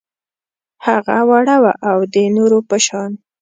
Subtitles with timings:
[0.85, 3.11] هغه وړه وه او د نورو په شان